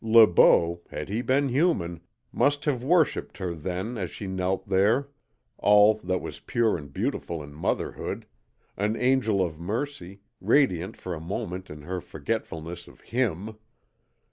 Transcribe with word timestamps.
Le 0.03 0.25
Beau, 0.25 0.81
had 0.89 1.09
he 1.09 1.21
been 1.21 1.49
human, 1.49 2.01
must 2.31 2.65
have 2.65 2.83
worshipped 2.83 3.37
her 3.37 3.53
then 3.53 3.99
as 3.99 4.09
she 4.09 4.25
knelt 4.25 4.67
there, 4.67 5.09
all 5.59 5.93
that 5.93 6.19
was 6.19 6.39
pure 6.39 6.75
and 6.75 6.91
beautiful 6.91 7.43
in 7.43 7.53
motherhood, 7.53 8.25
an 8.75 8.95
angel 8.95 9.45
of 9.45 9.59
mercy, 9.59 10.21
radiant 10.39 10.97
for 10.97 11.13
a 11.13 11.19
moment 11.19 11.69
in 11.69 11.83
her 11.83 12.01
forgetfulness 12.01 12.87
of 12.87 13.01
HIM. 13.01 13.59